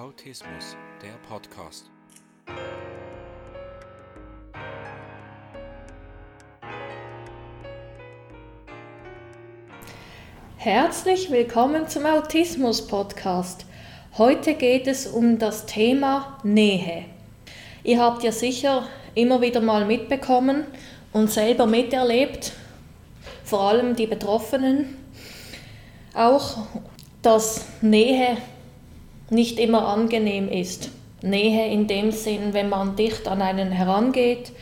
[0.00, 1.90] Autismus, der Podcast.
[10.56, 13.66] Herzlich willkommen zum Autismus Podcast.
[14.16, 17.04] Heute geht es um das Thema Nähe.
[17.84, 20.64] Ihr habt ja sicher immer wieder mal mitbekommen
[21.12, 22.52] und selber miterlebt,
[23.44, 24.96] vor allem die Betroffenen,
[26.14, 26.56] auch,
[27.20, 28.38] dass Nähe
[29.30, 30.90] nicht immer angenehm ist.
[31.22, 34.52] Nähe in dem Sinn, wenn man dicht an einen herangeht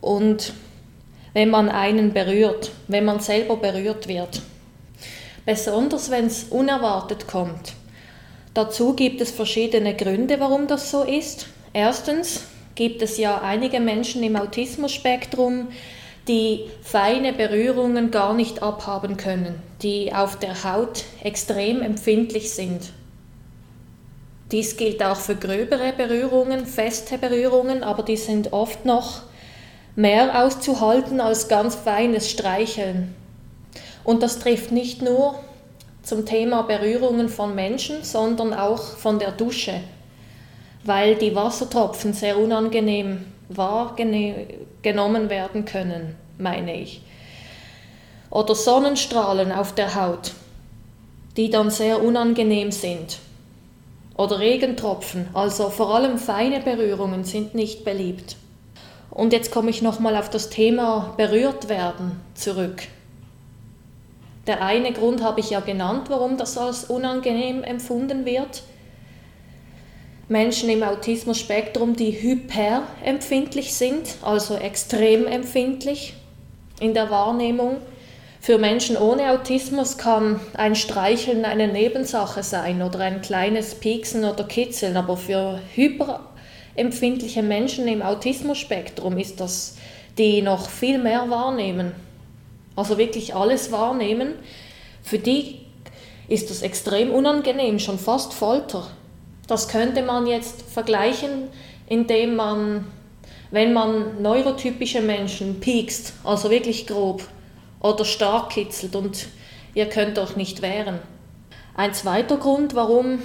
[0.00, 0.52] und
[1.32, 4.42] wenn man einen berührt, wenn man selber berührt wird.
[5.46, 7.74] Besonders wenn es unerwartet kommt.
[8.54, 11.46] Dazu gibt es verschiedene Gründe, warum das so ist.
[11.72, 15.68] Erstens gibt es ja einige Menschen im Autismus-Spektrum,
[16.28, 22.90] die feine Berührungen gar nicht abhaben können, die auf der Haut extrem empfindlich sind.
[24.52, 29.22] Dies gilt auch für gröbere Berührungen, feste Berührungen, aber die sind oft noch
[29.94, 33.14] mehr auszuhalten als ganz feines Streicheln.
[34.02, 35.36] Und das trifft nicht nur
[36.02, 39.80] zum Thema Berührungen von Menschen, sondern auch von der Dusche,
[40.82, 47.02] weil die Wassertropfen sehr unangenehm wahrgenommen werden können, meine ich.
[48.30, 50.32] Oder Sonnenstrahlen auf der Haut,
[51.36, 53.18] die dann sehr unangenehm sind
[54.20, 58.36] oder Regentropfen, also vor allem feine Berührungen sind nicht beliebt.
[59.10, 62.82] Und jetzt komme ich nochmal auf das Thema berührt werden zurück.
[64.46, 68.62] Der eine Grund habe ich ja genannt, warum das als unangenehm empfunden wird.
[70.28, 76.12] Menschen im Autismus-Spektrum, die hyperempfindlich sind, also extrem empfindlich
[76.78, 77.78] in der Wahrnehmung,
[78.40, 84.44] für Menschen ohne Autismus kann ein Streicheln eine Nebensache sein oder ein kleines Pieksen oder
[84.44, 89.76] Kitzeln, aber für hyperempfindliche Menschen im Autismus-Spektrum ist das,
[90.16, 91.92] die noch viel mehr wahrnehmen,
[92.76, 94.34] also wirklich alles wahrnehmen,
[95.02, 95.60] für die
[96.28, 98.86] ist das extrem unangenehm, schon fast Folter.
[99.48, 101.48] Das könnte man jetzt vergleichen,
[101.88, 102.86] indem man,
[103.50, 107.26] wenn man neurotypische Menschen piekst, also wirklich grob,
[107.80, 109.28] oder stark kitzelt und
[109.74, 111.00] ihr könnt euch nicht wehren.
[111.74, 113.20] Ein zweiter Grund, warum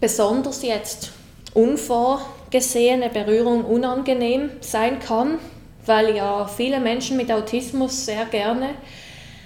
[0.00, 1.12] besonders jetzt
[1.54, 5.38] unvorgesehene Berührung unangenehm sein kann,
[5.84, 8.70] weil ja viele Menschen mit Autismus sehr gerne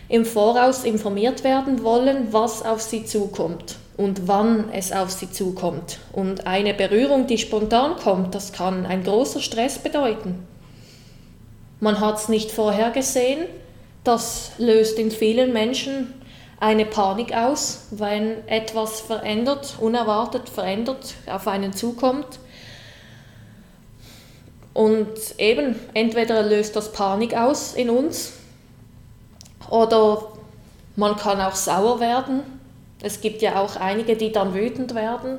[0.08, 5.98] im Voraus informiert werden wollen, was auf sie zukommt und wann es auf sie zukommt.
[6.12, 10.46] Und eine Berührung, die spontan kommt, das kann ein großer Stress bedeuten.
[11.80, 13.46] Man hat es nicht vorhergesehen
[14.04, 16.14] das löst in vielen Menschen
[16.58, 22.38] eine Panik aus, wenn etwas verändert, unerwartet verändert auf einen zukommt.
[24.74, 25.08] Und
[25.38, 28.34] eben, entweder löst das Panik aus in uns
[29.68, 30.28] oder
[30.96, 32.42] man kann auch sauer werden.
[33.02, 35.38] Es gibt ja auch einige, die dann wütend werden,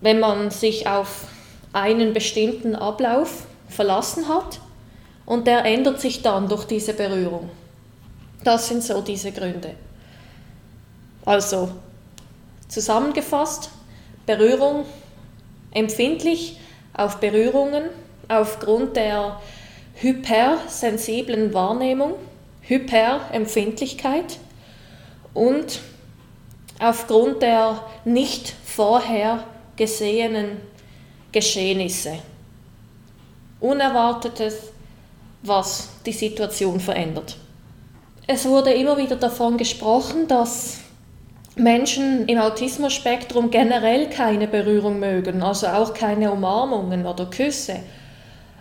[0.00, 1.26] wenn man sich auf
[1.72, 4.60] einen bestimmten Ablauf verlassen hat
[5.26, 7.50] und der ändert sich dann durch diese Berührung.
[8.44, 9.74] Das sind so diese Gründe.
[11.24, 11.70] Also,
[12.68, 13.70] zusammengefasst,
[14.26, 14.84] Berührung
[15.72, 16.58] empfindlich
[16.94, 17.84] auf Berührungen
[18.28, 19.40] aufgrund der
[19.94, 22.14] hypersensiblen Wahrnehmung,
[22.62, 24.38] Hyperempfindlichkeit
[25.34, 25.80] und
[26.78, 29.44] aufgrund der nicht vorher
[29.76, 30.60] gesehenen
[31.30, 32.18] Geschehnisse.
[33.60, 34.71] Unerwartetes
[35.42, 37.36] was die Situation verändert.
[38.26, 40.78] Es wurde immer wieder davon gesprochen, dass
[41.56, 47.80] Menschen im Autismus-Spektrum generell keine Berührung mögen, also auch keine Umarmungen oder Küsse.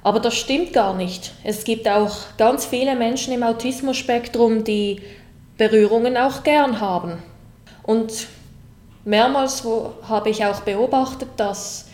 [0.03, 1.31] Aber das stimmt gar nicht.
[1.43, 5.01] Es gibt auch ganz viele Menschen im Autismus-Spektrum, die
[5.57, 7.21] Berührungen auch gern haben.
[7.83, 8.27] Und
[9.05, 9.63] mehrmals
[10.09, 11.85] habe ich auch beobachtet, dass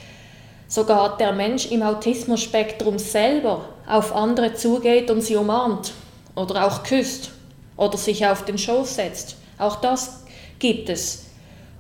[0.68, 5.94] sogar der Mensch im Autismus-Spektrum selber auf andere zugeht und sie umarmt
[6.36, 7.32] oder auch küsst
[7.78, 9.38] oder sich auf den Schoß setzt.
[9.58, 10.24] Auch das
[10.60, 11.26] gibt es.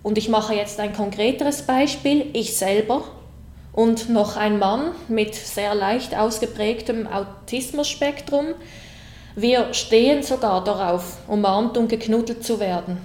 [0.03, 2.27] Und ich mache jetzt ein konkreteres Beispiel.
[2.33, 3.03] Ich selber
[3.73, 8.55] und noch ein Mann mit sehr leicht ausgeprägtem Autismus-Spektrum.
[9.35, 12.97] Wir stehen sogar darauf, umarmt und geknuddelt zu werden.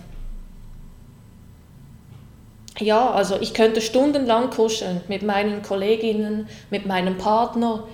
[2.83, 7.85] Ja, also ich könnte stundenlang kuscheln mit meinen Kolleginnen, mit meinem Partner.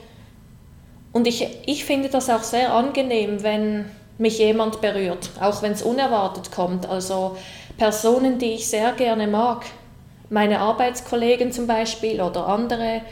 [1.13, 3.85] Und ich, ich finde das auch sehr angenehm, wenn
[4.17, 6.89] mich jemand berührt, auch wenn es unerwartet kommt.
[6.89, 7.37] Also
[7.77, 9.67] Personen, die ich sehr gerne mag,
[10.31, 13.03] meine Arbeitskollegen zum Beispiel oder andere,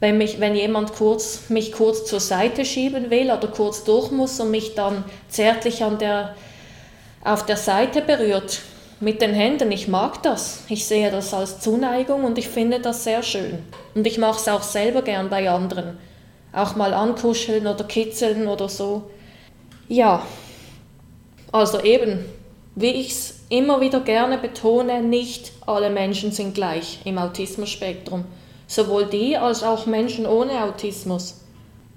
[0.00, 4.40] wenn, mich, wenn jemand kurz, mich kurz zur Seite schieben will oder kurz durch muss
[4.40, 6.34] und mich dann zärtlich an der,
[7.22, 8.60] auf der Seite berührt
[9.00, 10.64] mit den Händen, ich mag das.
[10.68, 13.58] Ich sehe das als Zuneigung und ich finde das sehr schön.
[13.94, 15.98] Und ich mache es auch selber gern bei anderen.
[16.52, 19.10] Auch mal ankuscheln oder kitzeln oder so.
[19.88, 20.22] Ja,
[21.52, 22.24] also eben,
[22.74, 28.24] wie ich es immer wieder gerne betone, nicht alle Menschen sind gleich im Autismus-Spektrum.
[28.66, 31.40] Sowohl die als auch Menschen ohne Autismus.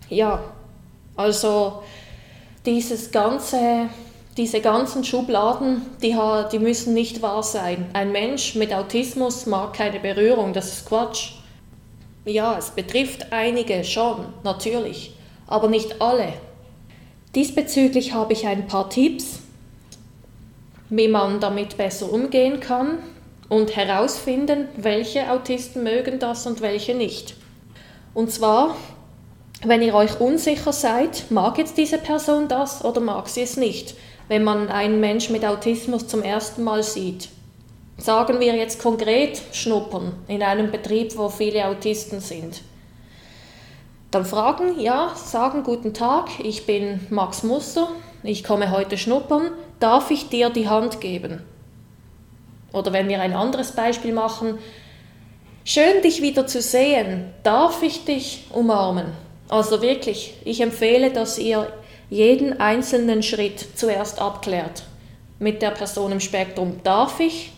[0.09, 0.44] Ja,
[1.15, 1.83] also
[2.65, 3.89] dieses ganze,
[4.38, 6.16] diese ganzen Schubladen, die,
[6.51, 7.89] die müssen nicht wahr sein.
[7.94, 11.33] Ein Mensch mit Autismus mag keine Berührung, das ist Quatsch.
[12.24, 15.13] Ja, es betrifft einige schon, natürlich,
[15.48, 16.33] aber nicht alle.
[17.36, 19.39] Diesbezüglich habe ich ein paar Tipps,
[20.89, 23.00] wie man damit besser umgehen kann
[23.50, 27.36] und herausfinden, welche Autisten mögen das und welche nicht.
[28.13, 28.75] Und zwar,
[29.63, 33.95] wenn ihr euch unsicher seid, mag jetzt diese Person das oder mag sie es nicht,
[34.27, 37.29] wenn man einen Mensch mit Autismus zum ersten Mal sieht.
[37.97, 42.62] Sagen wir jetzt konkret schnuppern in einem Betrieb, wo viele Autisten sind.
[44.09, 47.89] Dann fragen, ja, sagen guten Tag, ich bin Max Muster,
[48.23, 51.44] ich komme heute schnuppern, darf ich dir die Hand geben?
[52.73, 54.57] Oder wenn wir ein anderes Beispiel machen,
[55.63, 59.07] schön dich wieder zu sehen, darf ich dich umarmen?
[59.50, 61.71] Also wirklich, ich empfehle, dass ihr
[62.12, 64.84] jeden einzelnen Schritt zuerst abklärt
[65.40, 66.81] mit der Person im Spektrum.
[66.84, 67.54] Darf ich?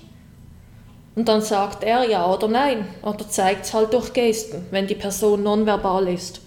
[1.16, 4.96] Und dann sagt er ja oder nein oder zeigt es halt durch Gesten, wenn die
[4.96, 6.42] Person nonverbal ist.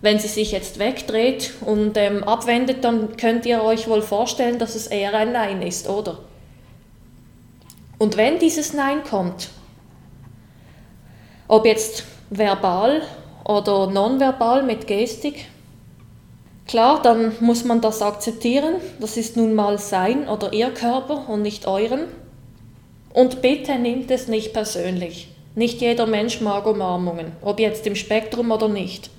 [0.00, 4.74] Wenn sie sich jetzt wegdreht und ähm, abwendet, dann könnt ihr euch wohl vorstellen, dass
[4.74, 6.18] es eher ein Nein ist, oder?
[7.98, 9.50] Und wenn dieses Nein kommt,
[11.46, 13.02] ob jetzt verbal
[13.44, 15.46] oder nonverbal mit Gestik,
[16.70, 18.76] klar, dann muss man das akzeptieren.
[19.00, 22.02] Das ist nun mal sein oder ihr Körper und nicht euren.
[23.12, 25.28] Und bitte nimmt es nicht persönlich.
[25.56, 29.10] Nicht jeder Mensch mag Umarmungen, ob jetzt im Spektrum oder nicht.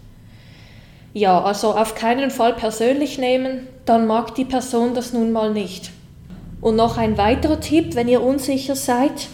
[1.13, 5.91] Ja, also auf keinen Fall persönlich nehmen, dann mag die Person das nun mal nicht.
[6.61, 9.27] Und noch ein weiterer Tipp, wenn ihr unsicher seid,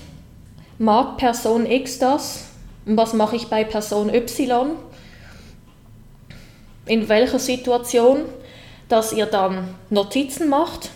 [0.80, 2.46] mag Person X das
[2.88, 4.72] und was mache ich bei Person Y?
[6.88, 8.26] In welcher Situation,
[8.90, 10.90] dass ihr dann Notizen macht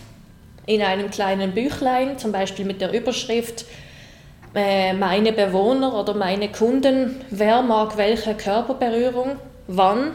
[0.66, 3.66] in einem kleinen Büchlein, zum Beispiel mit der Überschrift
[4.54, 9.36] äh, meine Bewohner oder meine Kunden, wer mag welche Körperberührung,
[9.66, 10.12] wann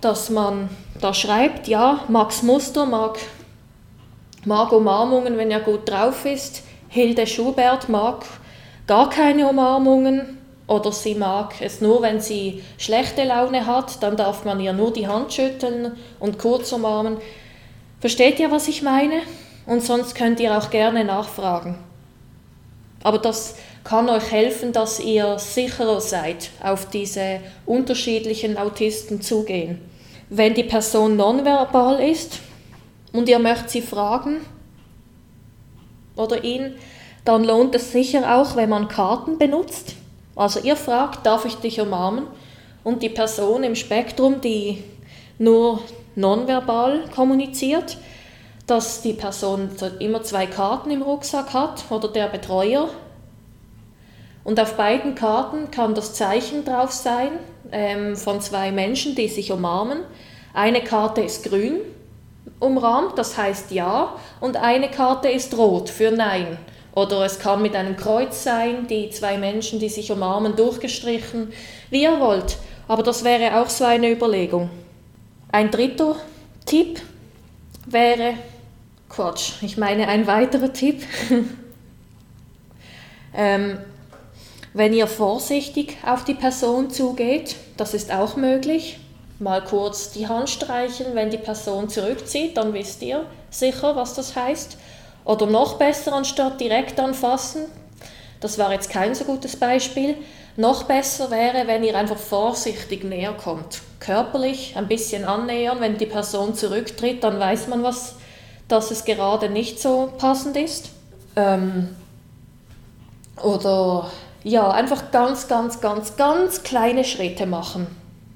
[0.00, 0.68] dass man
[1.00, 3.18] da schreibt, ja, Max Muster mag,
[4.44, 6.62] mag Umarmungen, wenn er gut drauf ist.
[6.88, 8.24] Hilde Schubert mag
[8.86, 10.37] gar keine Umarmungen
[10.68, 14.92] oder sie mag es nur, wenn sie schlechte Laune hat, dann darf man ihr nur
[14.92, 17.16] die Hand schütteln und kurz umarmen.
[18.00, 19.22] Versteht ihr, was ich meine?
[19.66, 21.78] Und sonst könnt ihr auch gerne nachfragen.
[23.02, 29.80] Aber das kann euch helfen, dass ihr sicherer seid, auf diese unterschiedlichen Autisten zugehen.
[30.28, 32.40] Wenn die Person nonverbal ist
[33.12, 34.40] und ihr möchtet sie fragen
[36.16, 36.74] oder ihn,
[37.24, 39.94] dann lohnt es sicher auch, wenn man Karten benutzt.
[40.38, 42.26] Also ihr fragt, darf ich dich umarmen?
[42.84, 44.84] Und die Person im Spektrum, die
[45.38, 45.80] nur
[46.14, 47.98] nonverbal kommuniziert,
[48.66, 52.88] dass die Person immer zwei Karten im Rucksack hat oder der Betreuer.
[54.44, 57.32] Und auf beiden Karten kann das Zeichen drauf sein
[57.72, 59.98] ähm, von zwei Menschen, die sich umarmen.
[60.54, 61.80] Eine Karte ist grün
[62.60, 66.58] umrahmt, das heißt ja, und eine Karte ist rot für Nein.
[66.98, 71.52] Oder es kann mit einem Kreuz sein, die zwei Menschen, die sich umarmen, durchgestrichen,
[71.90, 72.56] wie ihr wollt.
[72.88, 74.68] Aber das wäre auch so eine Überlegung.
[75.52, 76.16] Ein dritter
[76.66, 77.00] Tipp
[77.86, 78.34] wäre,
[79.08, 81.04] Quatsch, ich meine ein weiterer Tipp,
[83.32, 83.78] ähm,
[84.74, 88.98] wenn ihr vorsichtig auf die Person zugeht, das ist auch möglich,
[89.38, 94.34] mal kurz die Hand streichen, wenn die Person zurückzieht, dann wisst ihr sicher, was das
[94.34, 94.78] heißt.
[95.28, 97.66] Oder noch besser, anstatt direkt anfassen,
[98.40, 100.16] das war jetzt kein so gutes Beispiel,
[100.56, 103.82] noch besser wäre, wenn ihr einfach vorsichtig näher kommt.
[104.00, 108.14] Körperlich ein bisschen annähern, wenn die Person zurücktritt, dann weiß man, was,
[108.68, 110.88] dass es gerade nicht so passend ist.
[111.36, 111.90] Ähm,
[113.42, 114.10] oder
[114.44, 117.86] ja, einfach ganz, ganz, ganz, ganz kleine Schritte machen.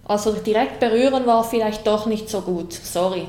[0.04, 3.26] Also direkt berühren war vielleicht doch nicht so gut, sorry.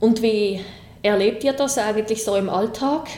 [0.00, 0.64] Und wie
[1.02, 3.08] erlebt ihr das eigentlich so im Alltag?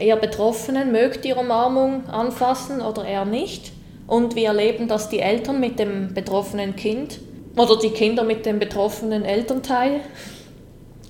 [0.00, 3.72] ihr Betroffenen, mögt ihr Umarmung anfassen oder eher nicht?
[4.06, 7.20] Und wie erleben das die Eltern mit dem betroffenen Kind
[7.56, 10.00] oder die Kinder mit dem betroffenen Elternteil?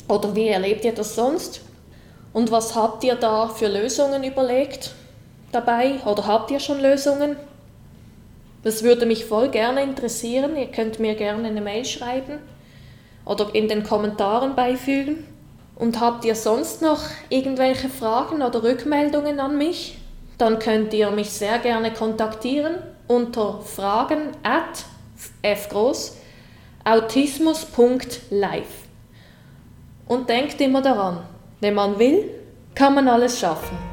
[0.09, 1.61] Oder wie erlebt ihr das sonst?
[2.33, 4.93] Und was habt ihr da für Lösungen überlegt
[5.53, 6.01] dabei?
[6.07, 7.37] Oder habt ihr schon Lösungen?
[8.65, 10.57] Das würde mich voll gerne interessieren.
[10.57, 12.39] Ihr könnt mir gerne eine Mail schreiben
[13.25, 15.25] oder in den Kommentaren beifügen.
[15.79, 19.99] Und habt ihr sonst noch irgendwelche Fragen oder Rückmeldungen an mich?
[20.37, 22.75] Dann könnt ihr mich sehr gerne kontaktieren
[23.07, 24.85] unter fragen at
[26.85, 28.67] autismus.live.
[30.07, 31.19] Und denkt immer daran,
[31.61, 32.29] wenn man will,
[32.75, 33.88] kann man alles schaffen.